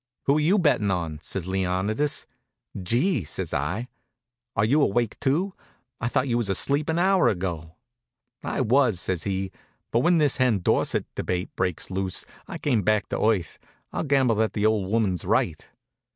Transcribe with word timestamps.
"Who're 0.23 0.39
you 0.39 0.57
bettin' 0.57 0.89
on?" 0.89 1.19
says 1.21 1.47
Leonidas. 1.47 2.25
"Gee!" 2.81 3.23
says 3.23 3.53
I. 3.53 3.87
"Are 4.55 4.65
you 4.65 4.81
awake, 4.81 5.19
too? 5.19 5.53
I 5.99 6.07
thought 6.07 6.27
you 6.27 6.39
was 6.39 6.49
asleep 6.49 6.89
an 6.89 6.97
hour 6.97 7.27
ago." 7.27 7.75
"I 8.43 8.61
was," 8.61 8.99
says 8.99 9.25
he, 9.25 9.51
"but 9.91 9.99
when 9.99 10.17
this 10.17 10.37
Hen 10.37 10.61
Dorsett 10.61 11.05
debate 11.13 11.55
breaks 11.55 11.91
loose 11.91 12.25
I 12.47 12.57
came 12.57 12.81
back 12.81 13.09
to 13.09 13.23
earth. 13.23 13.59
I'll 13.93 14.01
gamble 14.03 14.33
that 14.37 14.53
the 14.53 14.65
old 14.65 14.89
woman's 14.89 15.23
right." 15.23 15.67